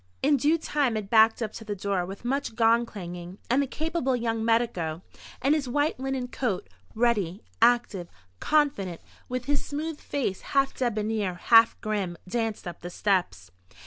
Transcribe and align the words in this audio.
In 0.23 0.37
due 0.37 0.57
time 0.57 0.97
it 0.97 1.11
backed 1.11 1.43
up 1.43 1.53
to 1.53 1.63
the 1.63 1.75
door 1.75 2.07
with 2.07 2.25
much 2.25 2.55
gong 2.55 2.87
clanging, 2.87 3.37
and 3.51 3.61
the 3.61 3.67
capable 3.67 4.15
young 4.15 4.43
medico, 4.43 5.03
in 5.43 5.53
his 5.53 5.69
white 5.69 5.99
linen 5.99 6.27
coat, 6.27 6.67
ready, 6.95 7.43
active, 7.61 8.09
confident, 8.39 9.01
with 9.29 9.45
his 9.45 9.63
smooth 9.63 9.99
face 10.01 10.41
half 10.57 10.73
debonair, 10.73 11.35
half 11.35 11.79
grim, 11.81 12.17
danced 12.27 12.67
up 12.67 12.81
the 12.81 12.89
steps. 12.89 13.51